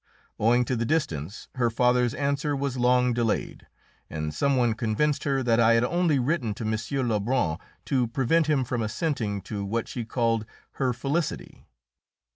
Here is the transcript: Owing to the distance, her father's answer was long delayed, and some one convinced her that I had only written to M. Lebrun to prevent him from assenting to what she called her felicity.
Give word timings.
Owing 0.39 0.65
to 0.65 0.75
the 0.75 0.83
distance, 0.83 1.47
her 1.53 1.69
father's 1.69 2.15
answer 2.15 2.55
was 2.55 2.75
long 2.75 3.13
delayed, 3.13 3.67
and 4.09 4.33
some 4.33 4.55
one 4.55 4.73
convinced 4.73 5.25
her 5.25 5.43
that 5.43 5.59
I 5.59 5.73
had 5.73 5.83
only 5.83 6.17
written 6.17 6.55
to 6.55 6.63
M. 6.65 7.07
Lebrun 7.07 7.59
to 7.85 8.07
prevent 8.07 8.47
him 8.47 8.63
from 8.63 8.81
assenting 8.81 9.41
to 9.43 9.63
what 9.63 9.87
she 9.87 10.03
called 10.03 10.47
her 10.81 10.91
felicity. 10.91 11.67